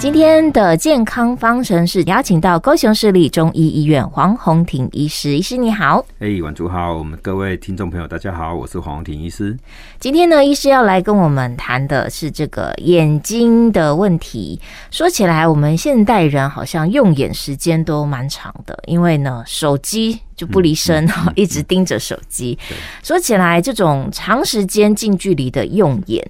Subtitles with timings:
[0.00, 6.02] 今天的健康方程式邀请到高雄市立中医医院黄宏庭医师，医师你好。
[6.20, 9.54] 哎，晚主好，我们各位听众朋友大家好，我是黄宏庭医师。
[9.98, 14.58] 今天呢，医师要来跟我们谈的是这个眼睛的问题。
[14.90, 22.58] 说起来，我们现代人好像用眼时间都蛮长的，因为呢，手机就不离身，嗯嗯、 一直盯着手机。
[23.02, 26.26] 说起来，这种长时间近距离的用眼。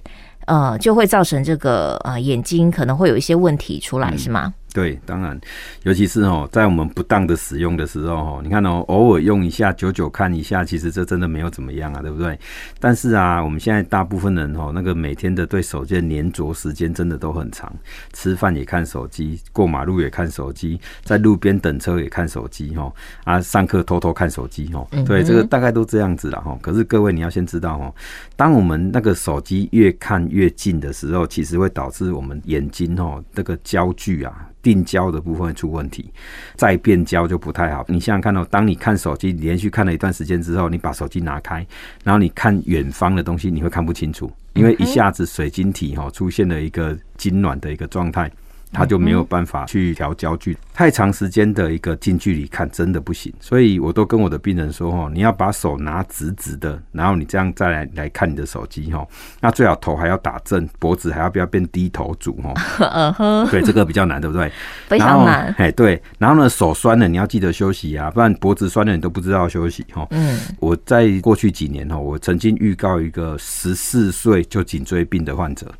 [0.51, 4.53] 呃，就会造成这个呃眼睛可能会有一些问题出来，是吗？
[4.73, 5.39] 对，当然，
[5.83, 12.39] 尤其是哦，在我们不当的使用的时候，哦，你看哦，偶尔用一下，久久看一下，其实这真的没有怎么样啊，对不对？
[12.79, 17.69] 但是啊，我们现在大部分人哦，那个每天的对手机的黏着时间真的都很长，
[18.13, 22.93] 吃饭也看手机，过马路也看手机，在路边等车也看手机，哦
[23.25, 26.57] 啊，上课偷偷看手机，哦，对，这个大概都这样子了，哈。
[26.61, 27.93] 可是各位你要先知道，哦，
[28.37, 34.47] 当我们那个手机越看越近的时候，其实会导致我们眼睛哦，那个焦距啊。
[34.61, 36.09] 定焦的部分会出问题，
[36.55, 37.85] 再变焦就不太好。
[37.87, 41.65] 你想想看哦，当你看手机连续看了一段时间之后，你把手机拿开，
[42.03, 48.31] 然后你看远方的东西，你会看不清楚，因为一下子水晶体哈出现了一个痉挛的一个状态。
[48.71, 59.05] 他就没有办法去调焦距，太长时间的一个近距离看真的不行，所以我都跟我的病人说哦，你要把手拿直直的，然后你这样再来来看你的手机哈，
[59.41, 63.47] 那最好头还要打正，脖子还要不要变低头族哦？
[63.51, 64.51] 对，这个比较难，对不对？
[64.87, 65.53] 非常难。
[65.57, 70.07] 哎，对，然后呢，手酸了你要记得休息啊，不然脖子酸了你都不知道休息哈。
[70.11, 75.71] 嗯，我在过去几年哈，我曾经预告一个十四岁就颈椎病的患者。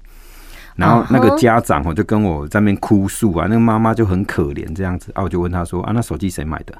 [0.76, 6.78] 然后那个家长哦，就跟我在那边哭诉啊，那个妈妈就很可怜这样子啊，我就问他说啊，那手机谁买的？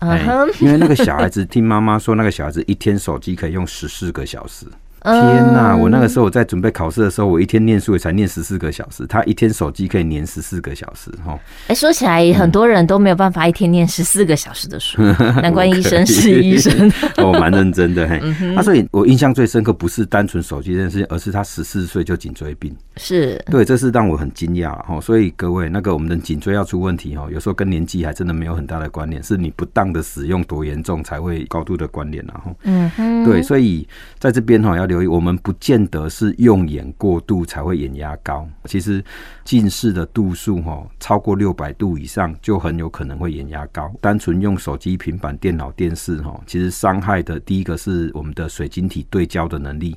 [0.00, 0.24] 哎，
[0.60, 4.66] 因为那个小孩子 听妈妈说，那个小孩子一天手机可以用十四个小时。
[5.02, 5.74] 天呐！
[5.76, 11.38] 我那个时候我在准备考试的时候，我一天念书也才念十四个小时，他一天手机可以念十四个小时，哈。
[11.68, 15.00] 哎，说起来，很多人都没有办法一天念十四个小时的书，
[15.40, 16.92] 难怪医生是医生。
[17.16, 18.20] 我 蛮认真的，嘿。
[18.54, 22.70] 他所以，我印象最深刻不是单纯手机这件事情，而是他十四岁就颈椎病。
[22.98, 25.00] 是对，这是让我很惊讶哈。
[25.00, 33.88] 所以各位，那个我们的颈椎要出问题哈，有时候跟年纪还真的没有很大的关联，是你不当的使用多严重才会高度的关联然后，嗯哼，对，所以
[34.18, 34.89] 在这边哈要。
[34.90, 38.48] 留意，我们不见得是用眼过度才会眼压高。
[38.64, 39.02] 其实
[39.44, 43.92] 近视的度数哈超过六百度以上，就很有可能会眼压高。
[44.00, 49.96] 单纯用手机、平板电脑、电视哈，其实伤害的第一个是我们的水晶体对焦的能力。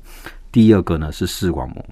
[0.54, 1.84] 第二个呢是视网膜，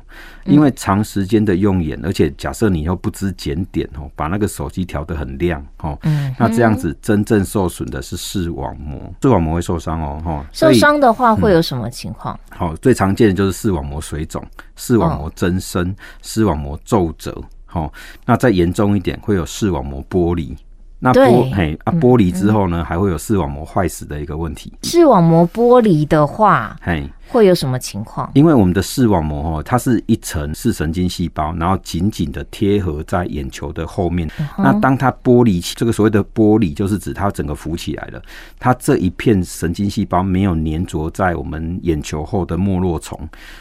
[0.45, 5.99] 因为长时间的用眼，而且假设你又不知检点哦，把那个手机调得很亮哦，
[6.39, 12.39] 那这样子真正受损的是视网膜，视网膜会受伤哦，哈，受伤的话会有什么情况？
[12.51, 14.41] 好，最常见的就是视网膜水肿、
[14.77, 15.93] 视网膜增生、
[16.23, 17.37] 视网膜皱褶，
[17.67, 17.93] 好，
[18.25, 20.57] 那再严重一点会有视网膜剥离。
[21.01, 24.73] 那剥嘿啊，剥离之后呢，还会有视网膜坏死的一个问题。
[24.85, 27.11] 视网膜剥离的话，嘿。
[27.29, 28.31] 会有什么情况？
[28.35, 34.31] 因为我们的视网膜哈，它是一层视神经细胞，然后紧紧的贴合在眼球的后面。
[34.59, 38.23] 那当它剥离起，这个所谓的剥离，就是指它整个浮起来了。
[38.59, 43.19] 它这一片神经细胞没有粘着在我们眼球后的脉络丛。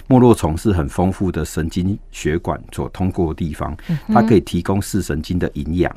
[0.08, 3.76] 脉络丛是很丰富的神经血管所通过的地方，
[4.08, 5.96] 它可以提供视神经的营养。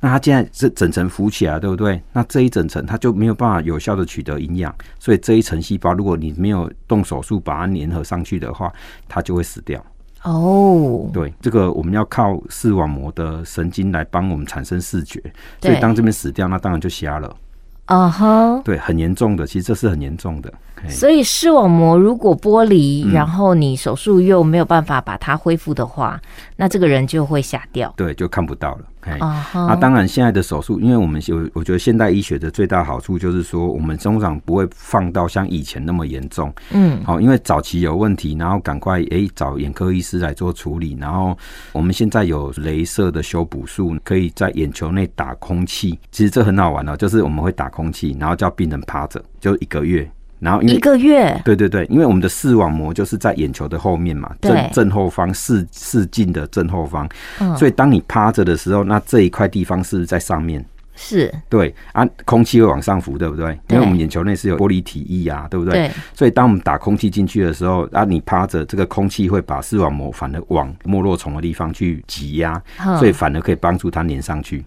[0.00, 2.00] 那它现在这整层浮起来，对不对？
[2.12, 8.72] 那这一整层它就没有办法有效的取得营养，所以这一层细胞，如果你没有动手术把它粘合上去的话，
[9.06, 9.84] 它就会死掉。
[10.22, 15.22] 哦，对，这个我们要靠视网膜的神经来帮我们产生视觉，
[15.60, 17.36] 所以当这边死掉，那当然就瞎了。
[17.84, 20.50] 啊哈，对，很严重的，其实这是很严重的。
[20.88, 26.18] 所以视网膜如果剥离，然后你手术又没有办法把它恢复的话，
[26.56, 27.92] 那这个人就会瞎掉。
[27.94, 28.84] 对，就看不到了。
[29.12, 36.52] 啊，那当然，现在的手术，因为我们有，我觉得现代医学的最大好处就是说，我们通常不会放到像以前那么严重。
[36.70, 41.36] 嗯，好，因为早期有问题，然后赶快诶找眼科医师来做处理，然后
[41.72, 45.98] 我们现在有镭射的修补术，可以在眼球内打空气。
[46.10, 50.10] 其实这很好玩哦，就是我们会打空气，然后叫病人趴着，就一个月。
[50.44, 57.08] 然后一个月，对对对，因为我们的视网膜就是在眼球的后面嘛，正正后方视视镜的正后方，
[57.56, 60.62] 所以当你趴着的时候，那这一块地方是在上面，
[60.94, 61.32] 是。
[61.48, 63.58] 对啊，空气会往上浮，对不对？
[63.70, 65.90] 因为我们眼球内是有玻璃体液啊，对不对？
[66.12, 72.62] 所以当我们打空气进去的时候，啊，你趴着，这个空气会把视网膜反而往脉络丛的地方去挤压，
[72.98, 74.62] 所以反而可以帮助它粘上去。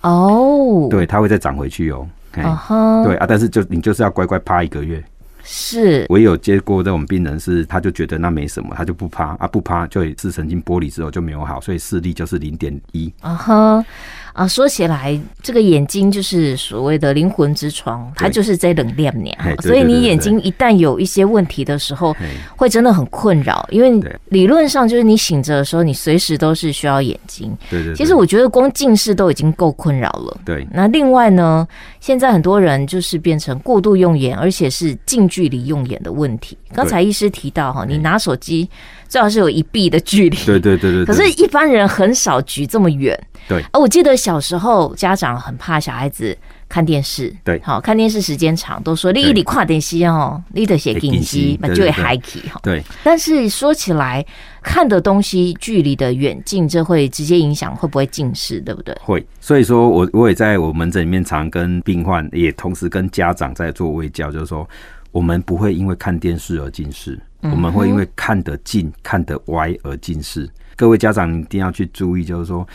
[0.00, 2.04] 哦，对，它会再长回去哦。
[2.34, 3.04] Uh huh.
[3.04, 5.04] 对啊，但是就你就是要乖乖趴一个月，
[5.44, 13.12] 是，我有接过这种病人，是他就觉得那没什么，他就不趴啊，不趴就视神经剥离之后就没有好，所以视力就是零点一。
[13.20, 13.84] 啊哈。
[14.32, 19.36] 啊，说起来，这个眼睛就是所谓的灵魂之窗，它就是在冷链里。
[19.60, 22.16] 所以你眼睛一旦有一些问题的时候，
[22.56, 23.66] 会真的很困扰。
[23.70, 27.54] 因为理论上就是你醒着的时候，你随时都是需要眼睛。
[27.68, 27.94] 对对。
[27.94, 30.40] 其实我觉得光近视都已经够困扰了。
[30.46, 30.66] 对。
[30.72, 31.66] 那另外呢，
[32.00, 36.56] 现在很多人就是变成过度用眼，而且是近距离用眼的问题。
[36.72, 38.66] 刚才医师提到哈，你拿手机
[39.08, 40.36] 最好是有一臂的距离。
[40.46, 41.04] 对对对对。
[41.06, 43.18] 可是，一般人很少举这么远。
[43.48, 46.36] 对，我记得小时候家长很怕小孩子
[46.68, 52.60] 看电视，对，好看电视时间长，都说你你跨电视哦，你得写紧急，就会嗨起哈。
[52.62, 54.24] 对，但是说起来，
[54.62, 58.96] 看的东西距离的远近，这会直接影响会不会近视，对不对？
[59.02, 64.66] 会，所以说我我也在我门诊里面常跟病患，也同时跟家长在做卫教，就是说
[65.12, 70.50] 我们不会因为看电视而近视，我们会因为看得近看得歪而近视。
[70.74, 72.66] 各位家长一定要去注意，就是说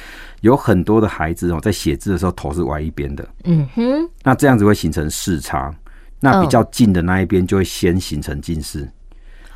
[0.42, 5.74] 有很多的孩子哦，在写字的时候头是歪一边的，嗯哼，那这样子会形成视差，
[6.20, 8.88] 那比较近的那一边就会先形成近视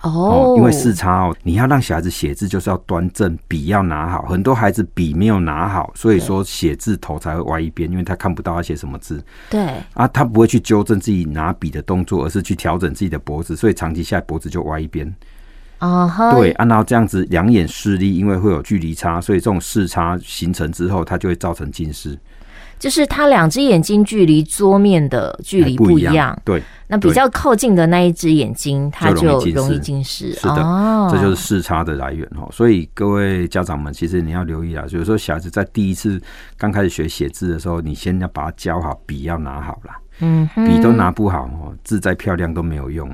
[0.02, 9.62] 哦，因为视差哦，你要让小孩子写字就是要端正，笔要拿好，很多孩子笔没有拿好，所以说写字头才会歪一边，因为他看不到他写什么字，对。
[9.94, 15.14] 啊，他不会去纠正自己拿笔的动作，而是去调整自己的脖子，所以长期下来脖子就歪一边。
[15.78, 22.18] 啊哈，对，按照这样子，两眼视力因为会有距离差，所以这种视差形成之后，它就会造成近视。
[22.82, 30.34] 就是他两只眼睛距离桌面的距离不一样，对，那比较靠近的那一只眼睛，它就容易近视。
[30.34, 32.50] 是的，这就是视差的来源哦。
[32.52, 36.20] 所以各位家长们，其实你要留意啊，就是说小孩子在第一次
[36.58, 39.92] 刚开始学写字的时候，你先要把它教好，笔要拿好了，
[40.22, 43.08] 嗯，笔都拿不好哦，字再漂亮都没有用。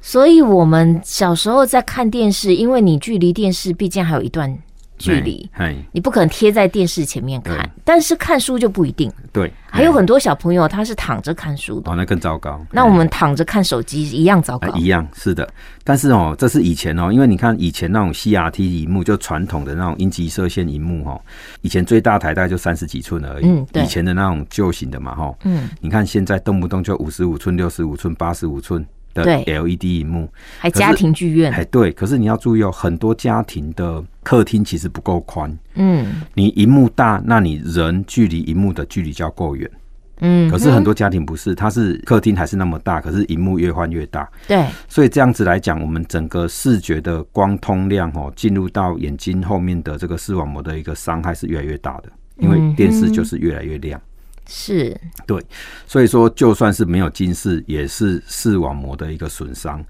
[0.00, 4.56] 所以，我们小时候在看电视，因为你距离电视毕竟还有一段
[5.04, 5.50] 距离，
[5.92, 7.68] 你不可能贴在电视前面看。
[7.84, 12.60] 但是看书就不一定，对，还有很多小朋友他是躺着看书的，哦，那更糟糕。
[12.70, 15.48] 那我们躺着看手机一样糟糕，一样是的。
[15.82, 21.20] 但是哦，这是以前哦，因为你看以前那种 CRT 荧幕，就传统的那种阴极射线荧幕哦，
[21.60, 23.46] 以前最大台大概就三十几寸而已。
[23.46, 28.84] 嗯，对，以前的那种旧型的嘛，哈，嗯，你看现在动不动就五十五寸、六十五寸、八十五寸。
[29.14, 30.28] 的 LED 荧幕，
[30.58, 39.70] 还家庭剧院，哎，对，可是你要注意哦，很多家庭的客厅其实不够宽，嗯，你荧幕大，那你人距离荧幕的距离就要够远，
[40.20, 54.00] 嗯，可是很多家庭不是，它是客厅还是那么大，可是荧幕越换越大，对，所以这样子来讲，我们整个视觉的光通量哦，进入到眼睛后面的这个视网膜的一个伤害是越来越大的，因为电视就是越来越亮。
[54.46, 55.42] 是对，
[55.86, 59.84] 所以说就算是没有近视，也是视网膜的一个损伤。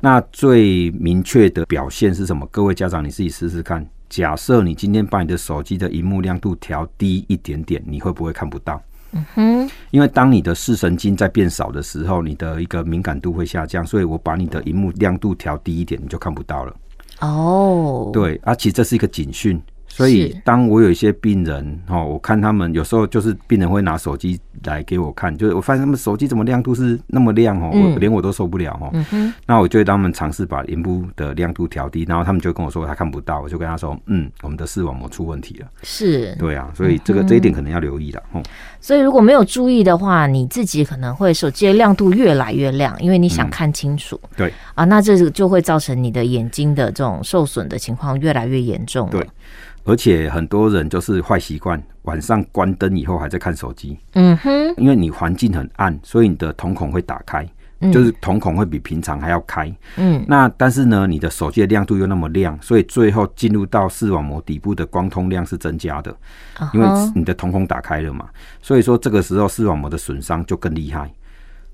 [0.00, 2.46] 那最明确的表现是什么？
[2.50, 3.86] 各位家长，你自己试试看。
[4.08, 8.82] 假设你今天把你的手机的荧幕亮度调低一点点，你会不会看不到？
[9.12, 9.70] 嗯哼。
[9.90, 16.76] 因为当你的视神经在变少的时候，你的一个敏感度会下降，所以我把你的荧幕亮度调低一点，你就看不到了。
[17.20, 19.62] 哦，对，啊，其实这是一个警讯。
[19.94, 28.90] 所以，当我有一些病人哦，我看他们有时候就是病人会拿手机来给我看，就是我发现他们手机怎么亮度是那么亮哦，我连我都受不了哦。
[29.46, 35.66] 那我就会让他们尝试把荧幕的亮度调低，然后他们就跟我说他看不到，我就跟他说，嗯，我们的视网膜出问题了。
[35.82, 38.22] 是，对啊，所以这个这一点可能要留意了。
[38.80, 44.18] 所以如果没有注意的话，你自己可能会手机的亮度越来越亮，因为你想看清楚。
[44.38, 49.10] 对啊，那这就会造成你的眼睛的这种受损的情况越来越严重。
[49.10, 49.28] 对。
[49.84, 53.98] 而且很多人就是坏习惯，晚上关灯以后还在看手机。
[54.14, 57.44] 嗯哼，因为你环境很暗，所以你的瞳孔会打开，
[57.92, 59.74] 就是瞳孔会比平常还要开。
[59.96, 66.14] 嗯，那但是呢，你的手机的亮度又那么亮，所以最后进入到视网膜底部的光通量是增加的，
[66.72, 68.28] 因为你的瞳孔打开了嘛。
[68.62, 71.12] 所以说这个时候视网膜的损伤就更厉害，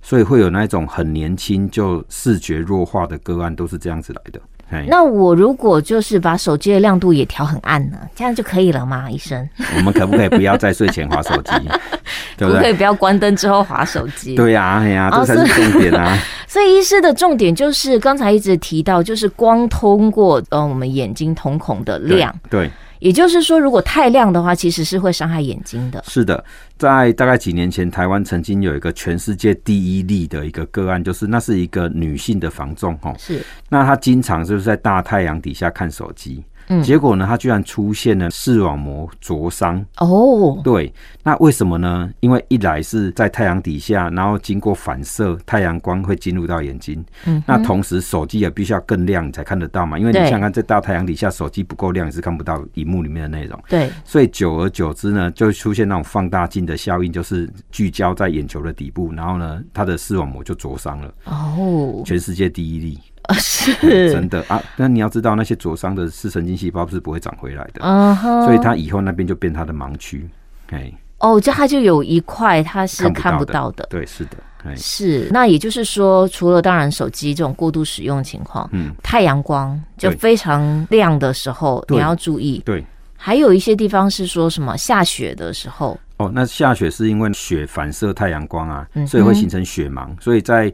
[0.00, 4.40] 所以会有那种很年轻就视觉弱化的个案，都是这样子来的。
[4.88, 9.10] 那我如果就是把手机的亮度也调很暗呢，这样就可以了吗？
[9.10, 11.52] 医生，我们可不可以不要在睡前划手机？
[12.36, 12.62] 对不对？
[12.62, 14.34] 可以不要关灯之后划手机？
[14.34, 16.14] 对呀、啊，哎呀、啊，这才是重点啊！
[16.14, 22.66] 哦、 所以医师的重点就是刚才一直提到，就是光通过呃我们眼睛瞳孔的亮，对。
[22.66, 22.70] 对
[23.00, 26.02] 也就是说，如果太亮的话，其实是会伤害眼睛的。
[26.06, 26.44] 是的，
[26.76, 33.14] 在大概几年前，台湾曾经有一个全世界第一例的一个个案，就是那是一个女性的房仲哦。
[33.18, 33.40] 是。
[33.68, 39.84] 那她经常就是在大太阳底下看手机，嗯，结果呢，它居然出现了视网膜灼伤。
[39.98, 42.10] 哦，对，那为什么呢？
[42.20, 47.04] 因为一来是在太阳底下，然后经过反射，太阳光会进入到眼睛。
[47.26, 49.98] 嗯，那同时手机也必须要更亮，你才看得到嘛。
[49.98, 53.58] 因为你想看在大太阳底下，手机不够亮，你是看不到荧幕里面的内容。
[53.68, 61.14] 对，所以久而久之呢，就出现那种放大镜的效应，就是聚焦在眼球的底部，然后呢，它的视网膜就灼伤了。
[61.24, 62.98] 哦，全世界第一例。
[63.36, 68.44] 是真的啊，但你要知道，那些灼伤的视神经细胞是不会长回来的，uh -huh.
[68.46, 70.26] 所以它以后那边就变它的盲区。
[70.70, 73.86] 哎，哦，就它就有一块它是看不到的。
[73.90, 75.28] 对，是的，是。
[75.30, 82.62] 那也就是说，除了当然手机这种过度使用情况，嗯，太阳光就非常亮的时候，你要注意。
[82.64, 82.82] 对，
[83.16, 85.98] 还有一些地方是说什么下雪的时候。
[86.18, 90.08] 哦，那下雪是因为雪反射太阳光啊，所以会形成雪盲。
[90.20, 90.72] 所以在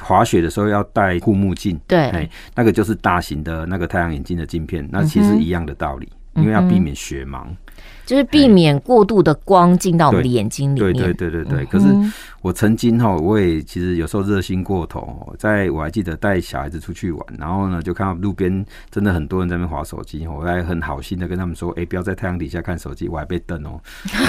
[0.00, 1.80] 滑雪的时候要戴护目镜。
[1.86, 4.86] 对，那个就是大型的那个太阳眼镜的镜片。
[4.92, 7.46] 那其实一样的道理，因为要避免雪盲，
[8.04, 10.92] 就是避免过度的光进到我们的眼睛里面。
[10.92, 11.64] 对对对对对。
[11.66, 11.86] 可是
[12.40, 23.80] 我曾经哈，我也其实有时候热心过头，在我还记得带小孩子出去玩，然后呢就看到路边真的很多人在那边滑手机，我还很好心的跟他们说：“哎，不要在太阳底下看手机。”我还被瞪哦。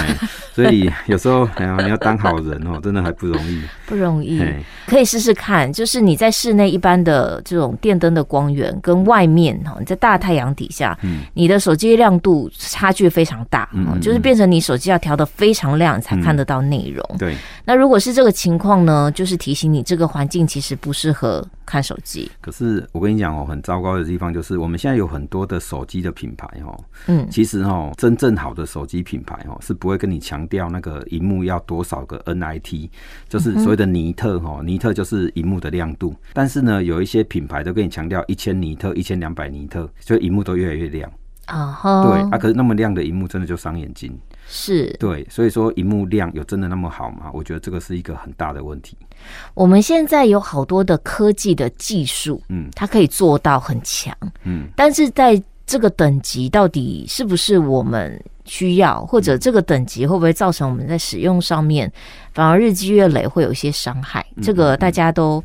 [0.54, 4.40] 所以有时候哎呀，你要当好人哦，真的还不容易，不容易。
[4.86, 10.96] 可以试试看，就是你在室内一般的这种电灯的光源跟外面哈，你在大太阳底下，
[11.32, 13.63] 你的手机亮度差距非常大，
[14.00, 17.04] 就是变成你手机要调的非常亮才看得到内容。
[17.18, 22.30] 对，那如果是这个情况呢，就是提醒你这个环境其实不适合看手机。
[22.40, 26.78] 可是我跟你讲哦，很糟糕的地方就是我们现在有很多的手机的品牌哦，
[27.08, 30.44] 嗯，其实哦，真正好的手机品牌哦是不会跟你强。
[30.44, 32.88] 调那个荧幕要多少个 nit，
[33.30, 36.14] 就是所谓的尼特哈，尼特就是荧幕的亮度。
[36.34, 41.10] 但是呢，有一些品牌都跟你强调一千尼特、一千两百尼特，所以荧幕都越来越亮。
[41.46, 42.10] 啊、uh -huh.
[42.10, 44.18] 对啊，可是那么亮的荧幕真的就伤眼睛。
[44.46, 47.30] 是，对，所以说荧幕亮有真的那么好吗？
[47.32, 48.96] 我觉得这个是一个很大的问题。
[49.54, 61.90] 我们现在有好多的科技的技术，嗯，它可以做到很强，嗯，但是在这个等级到底是不是我们需要，或者这个等级会不会造成我们在使用上面
[62.34, 64.24] 反而日积月累会有一些伤害？
[64.42, 65.42] 这个大家都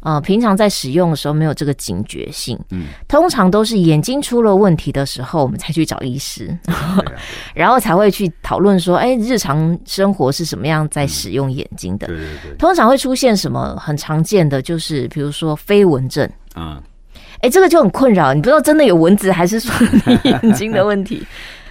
[0.00, 6.56] 呃平常在使用的时候没有这个警觉性，嗯，通常都是眼睛出了问题的时候，我们才去找医师，
[7.54, 12.06] 然后才会去讨论说，哎，日常生活是什么样在使用眼睛的？
[12.06, 16.82] 对对对，通常会出现什么很常见的，就是比如说飞蚊症啊。
[17.42, 21.26] 哎、欸，这个就很困扰，你不知道真的有蚊子，还是说你 眼睛的问题？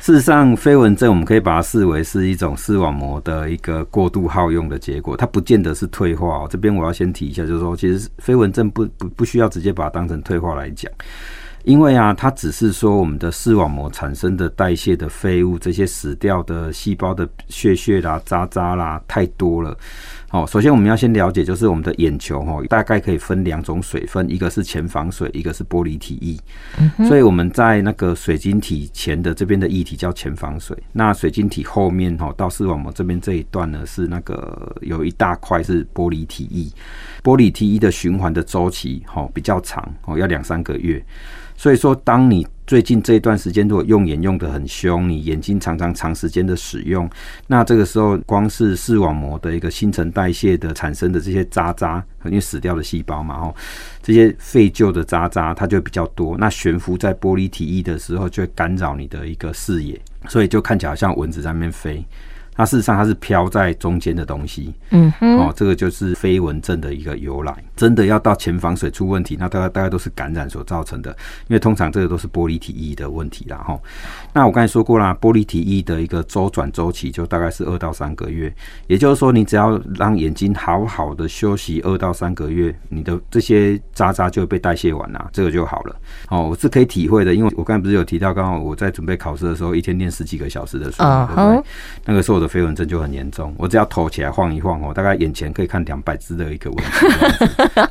[0.09, 6.47] 事实上，飞蚊症我们可以把它视为是一种视网膜的一个过度耗用的结果，它不见得是退化哦。
[6.49, 10.91] 这边我要先提一下，就是说，其实飞蚊症不不不需要直接把它当成退化来讲，
[11.63, 19.77] 因为啊，它只是说我们的视网膜产生的代谢的废物，这些死掉的细胞的屑屑啦、渣渣啦太多了。
[20.31, 26.37] 好，首先我们要先了解，就是我们的眼球哈，大概可以分两种水分，一个是前防水，一个是玻璃体液。
[26.77, 27.07] 嗯。
[27.07, 36.71] 所以我们在那个水晶体前的这边的液体叫前防水，那水晶体后面哈到视网膜这边这一段呢是那个有一大块是玻璃体液。
[37.23, 41.03] 玻璃体液的循环的周期哈比较长哦，要两三个月。
[41.59, 47.09] 所以说，当你最近这一段时间如果用眼用得很凶，你眼睛常常长时间的使用，
[47.47, 53.55] 那这个时候光是视网膜的一个新陈代谢的产生的这些渣渣，因为死掉的细胞嘛，吼，
[54.01, 59.99] 这些废旧的渣渣它就比较多，那悬浮在玻璃体液的时候就会干扰你的一个视野，
[60.29, 62.05] 所以就看起来像蚊子在那边飞。
[62.59, 67.55] 那事实上它是飘在中间的东西，嗯哼，哦，这个就是飞蚊症的一个由来。
[67.73, 71.09] 真的要到前房水出问题，那大概大概都是感染所造成的，
[71.47, 73.79] 因为通常这个都是玻璃体液的问题啦，哈。
[74.33, 78.53] 那我刚才说过啦，玻璃体液的一个周转周期就大概是二到三个月，
[78.87, 85.95] 也就是说，你只要让眼睛好好的休息二到三个月，你的这些渣渣就会被代谢完啦，这个就好了。
[86.27, 91.27] 哦，我是可以体会的，因为我刚才不是有提到，刚刚我在准备考试的时候，一天练十几个小时的书，uh -huh.
[91.27, 91.63] 对不对？
[92.03, 97.07] 那个时候我的飞蚊症就很严重，我只要头起来晃一晃哦，大概眼前可以看两百只的一个蚊子，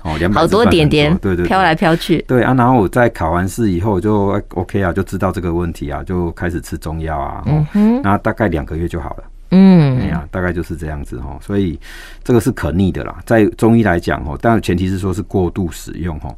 [0.03, 2.53] 哦，两百只 好多点点，对对，飘来飘去，对啊。
[2.53, 11.39] 然后我在考完试以后就 OK 啊，就知道这个问题啊，就开始吃中药啊，嗯哼，那大概两个月就好了，嗯，哎呀，大概就是这样子哈。
[11.41, 11.79] 所以
[12.25, 16.35] 这个是可逆的啦，在中医来讲哦，但前提是说是过度使用哈，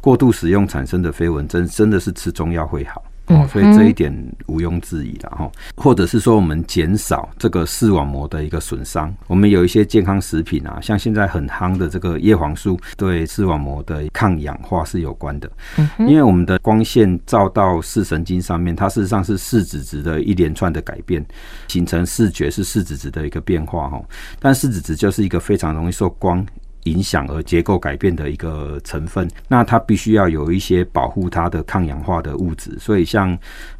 [0.00, 3.02] 过度使用产生的飞蚊症真的是吃中药会好。
[3.26, 4.14] 哦，所以这一点
[4.46, 5.50] 毋庸置疑了哈。
[5.76, 9.14] 或者是说，我们减少这个视网膜的一个损伤。
[9.26, 15.50] 我们有一些健康食品啊，像现在很夯的这个叶黄素，对视网膜的抗氧化是有关的。
[15.98, 21.24] 因为我们的光线照到视神经上面，它事实上是视紫质的一连串的改变，
[21.68, 24.02] 形成视觉是视紫质的一个变化哈。
[24.38, 26.44] 但视紫质就是一个非常容易受光
[26.84, 33.36] 影响而结构改变的一个成分，那它必须要有一些保护它的抗氧化的物质，所以像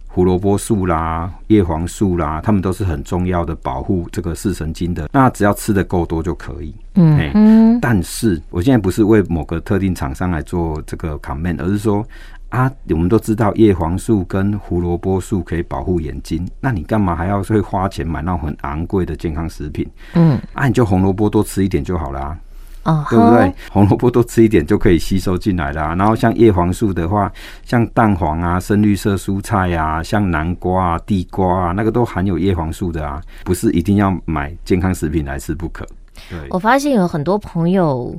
[0.06, 5.08] 胡萝卜素啦、叶黄素啦，它们都是很重要的保护这个视神经的。
[5.12, 6.72] 那只要吃的够多就可以。
[6.94, 12.06] 嗯，欸，但是我现在不是为某个特定厂商来做这个 comment，而是说
[12.50, 19.84] 啊，我们都知道叶黄素跟胡萝卜素可以保护眼睛，那你干嘛还要会花钱买那种很昂贵的健康食品？
[20.14, 22.38] 嗯，啊，你就红萝卜多吃一点就好啦。
[22.84, 23.52] 哦，对不对？
[23.70, 25.94] 红萝卜多吃一点就可以吸收进来啦、啊。
[25.94, 27.32] 然后像叶黄素的话，
[27.64, 35.86] 像蛋黄啊、深绿色蔬菜啊、像南瓜啊、地瓜啊，那个都含有叶黄素的啊，不是一定要买健康食品来吃不可。
[36.30, 38.14] 对，我发现有很多朋友，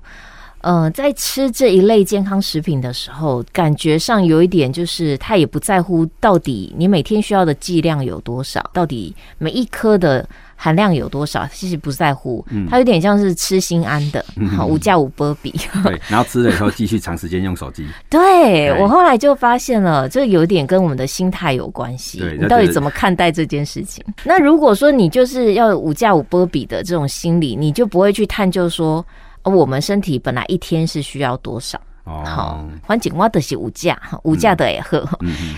[0.65, 10.27] 呃，在吃这一类健康食品的时候，感觉上有一点就是他也不在乎到底你每天需要的剂量有多少，到底每一颗的。
[10.57, 11.45] 含量有多少？
[11.51, 14.23] 其实不在乎，它有点像是吃心安的，
[14.55, 15.53] 好无价无波比。
[15.83, 17.85] 对，然后吃了以后继续长时间用手机。
[18.09, 22.19] 对，我后来就发现了，这有点跟我们的心态有关系。
[22.19, 24.01] 对，你到底怎么看待这件事情？
[24.23, 29.05] 那如果说你就是要无价无波比的这种心理，你就不会去探究说，
[29.51, 31.79] 我们身体本来一天是需要多少。
[32.07, 35.03] 好，环境我的是五价，五价的也喝。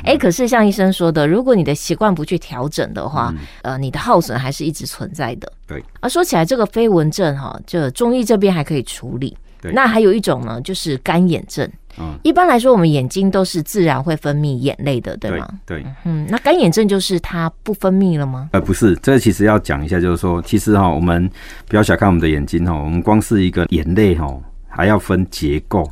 [0.06, 5.52] 哎，可是像医生说的，如果你的习惯不去调整的话，呃，你的耗损还是一直存在的。
[5.68, 5.84] 对。
[6.00, 9.36] 而说起来，这个飞蚊症哈，就中医这边还可以处理。
[9.68, 9.74] 对。
[9.74, 11.70] 那还有一种呢，就是干眼症。
[12.00, 12.18] 嗯。
[12.24, 15.48] 一般来说，我们眼睛都是自然会分泌眼泪的，对吗？
[15.66, 15.86] 对。
[16.04, 18.50] 嗯，那干眼症就是它不分泌了吗？
[18.54, 21.30] 呃，不是，这其实要讲一下，就是说，其实哈，我们
[21.68, 24.28] 不要小看我们的眼睛哈，我们光是一个眼泪哈。
[24.70, 25.90] 还要分结构，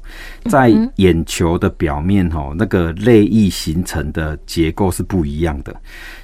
[0.50, 5.76] 在眼球的表面哈，那个泪液形成的结构是不一样的。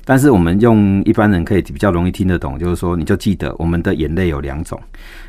[0.05, 4.79] 但是我们用一般人可以比较容易听得懂，就是说，你就记得我们的眼泪有两种，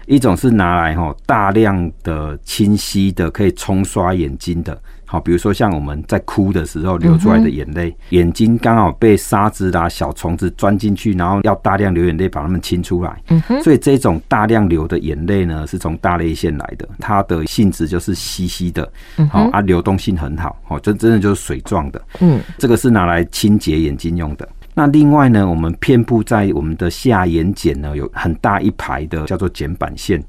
[0.07, 4.79] 一种是拿来哈大量的清晰的可以冲刷眼睛的。
[5.05, 13.23] 好，比如说像我们在哭的时候流出来的眼泪，嗯、眼睛刚好被沙子啦、小虫子钻进去，然后要大量流眼泪把它们清出来。
[13.63, 18.82] 所以这种大量流的眼泪呢，是从大泪腺来的，它的性质就是稀稀的，
[19.31, 22.03] 好、嗯、啊，流动性很好，哦，这真的就是水状的。
[22.21, 24.49] 嗯，这个是拿来清洁眼睛用的。
[24.75, 30.23] 那另外呢，我们遍布在我们的下眼睑呢，有很大一排的叫做睑板腺。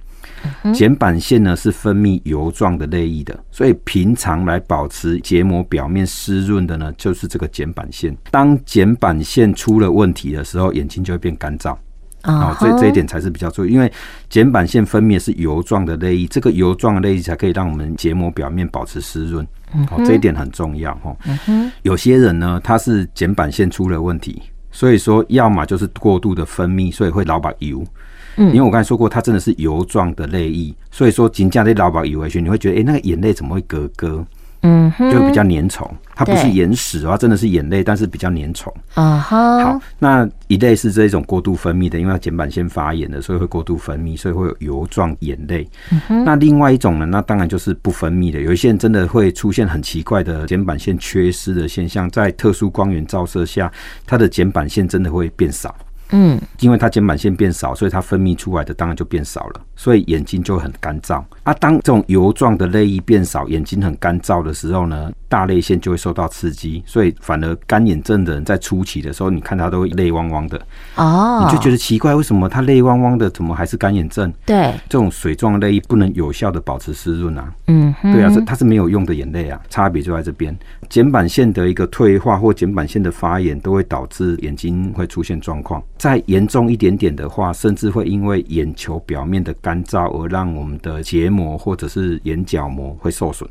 [0.73, 8.15] 睑板腺呢是分泌油状的泪液的，所以平常来保持结膜表面湿润的呢，就是这个睑板腺。
[8.31, 11.75] 当睑板腺出了问题的时候，眼睛就会变干燥。
[12.23, 13.91] 啊，这这一点才是比较注意，因为
[14.29, 19.45] 睑板腺分泌的是油状的泪液，这个油状的泪液才可以让我们结膜表面保持湿润。
[19.89, 20.91] 哦，这一点很重要。
[21.03, 21.17] 哦，
[21.81, 27.83] 有些人呢，他是睑板腺出了问题，所以说要么就是过度的分泌，所以会老把油。
[28.37, 34.25] 嗯，因为我刚才说过，它真的是油状的泪液，所以说紧张的老把油回去，你会觉得，哎、欸，那个眼泪怎么会咯咯？
[34.63, 35.89] 嗯，就比较粘稠。
[36.15, 38.71] 它不是眼屎啊，真的是眼泪，但是比较粘稠。
[38.93, 39.63] 啊哈。
[39.63, 45.67] 好，那一类是这一种过度分泌的，因为它睑板腺发炎的，所以会过度分泌，所以会有油状眼泪。
[46.09, 46.23] 嗯。
[46.23, 48.39] 那另外一种呢，那当然就是不分泌的。
[48.39, 53.71] 有一些人真的会出现很奇怪的睑板腺缺失的现象，在特殊光源照射下，
[54.05, 55.75] 它的睑板腺真的会变少。
[56.15, 61.51] 嗯，因为它睑板腺变少，所以它分泌出来的当然就变少了，所以眼睛就很干燥啊。
[61.55, 70.61] 当这种油状的泪液变少，眼睛很干燥的时候呢，大泪腺就会受到刺激，所以反而干眼症的人在初期的时候，你看他都会泪汪汪的
[70.95, 74.31] 哦，你就觉得奇怪，为什么他泪汪汪的，怎么还是干眼症？
[74.45, 77.51] 对，这种水状泪液不能有效的保持湿润啊。
[77.65, 80.55] 嗯，对啊，是它是没有用的眼泪啊，差别就在这边。
[80.89, 85.81] 睑板腺的一个退化或睑板腺的发炎，都会导致眼睛会出现状况。
[86.03, 93.49] 再严重一点点的话，甚至会因为眼球表面的干燥而让我们的结膜或者是眼角膜会受损。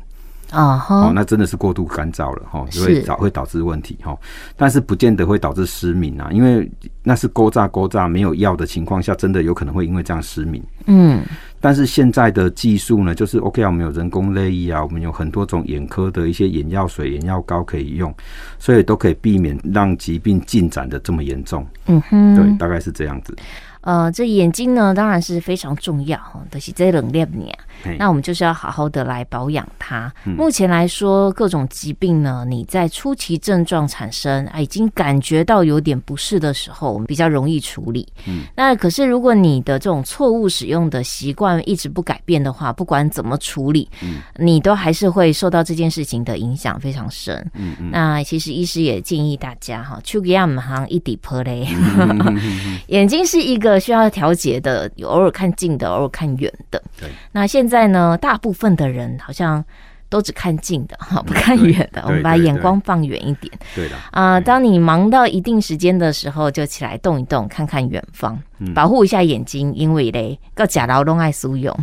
[0.53, 1.07] Uh -huh.
[1.07, 4.15] 哦，那真的是过度干燥了哈，就会导会导致问题哈。
[4.55, 10.63] 但是不见得会导致失明啊，因为那是勾炸勾炸没有药的情况下，真的有可能会因为这样失明。
[10.85, 11.21] 嗯。
[11.59, 18.13] 但是现在的技术呢，就是 OK 啊，我们有人工泪液啊，我们有很多种眼科的一些眼药水、眼药膏可以用，
[18.59, 21.65] 所以都可以避免让疾病进展的这么严重。
[21.87, 23.33] 嗯哼，对，大概是这样子。
[23.83, 27.57] 呃，这眼睛呢，当然是非常重要哈，是这冷链年。
[27.97, 30.11] 那我们就是要好好的来保养它。
[30.25, 38.07] 嗯、目前来说，各种疾病呢，你在初期症状产生，啊，已经感觉到有点不适的时候，我们比较容易处理。
[38.25, 47.35] 嗯，那可是如果你的这种错误使用的习惯一直不改变的话，不管怎么处理，嗯，你都还是会受到这件事情的影响非常深。
[47.55, 47.89] 嗯嗯。
[47.91, 51.67] 那其实医师也建议大家哈，去给他们行一滴破嘞。
[52.87, 56.81] 眼睛是一个需要调节的，有偶尔看近的，偶尔看远的。
[56.99, 57.09] 对。
[57.31, 59.63] 那现在呢，大部分的人好像。
[60.09, 62.03] 都只看近的 哈，不看远的。
[62.05, 63.51] 我们把眼光放远一点。
[63.73, 68.39] 对的啊，当你忙到一定时间的时候，就起来动一动，看看远方，
[68.75, 71.75] 保护一下眼睛，因为嘞，个假劳动爱苏用。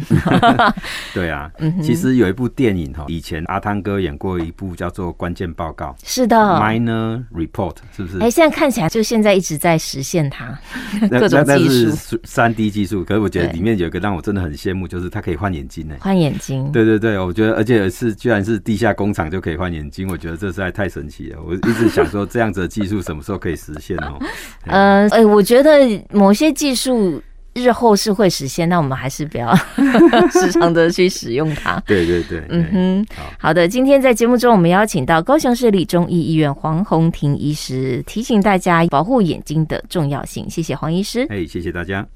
[1.12, 1.50] 对啊，
[1.82, 5.86] 其实有一部电影哈，以前阿汤哥演过一部叫做《关键报告》。
[6.04, 8.18] 是的，Minor Report 是不是？
[8.18, 10.56] 哎，现在看起来就现在一直在实现它
[11.10, 13.04] 各种技术，三 D 技术。
[13.04, 15.96] 可是我觉得里面有一个让我真的很羡慕，就是它可以换眼睛呢。
[16.00, 16.70] 换眼睛。
[16.70, 18.10] 对对对，我觉得而且是。
[18.20, 21.38] 居然是地下工厂就可以换眼睛，我觉得这实在太神奇了。
[21.42, 24.18] 我一直想说，这样子的技术什么时候可以实现哦？
[24.66, 25.70] 呃，哎，我觉得
[26.10, 27.22] 某些技术
[27.54, 29.56] 日后是会实现，那我们还是不要
[30.30, 31.82] 时常的去使用它。
[31.88, 33.66] 对对对，嗯哼，好好的。
[33.66, 40.50] 今天在节目中，我们邀请到高雄市立中医医院黄宏庭医师，提醒大家保护眼睛的重要性。
[40.50, 42.06] 谢谢黄医师，哎，谢谢大家。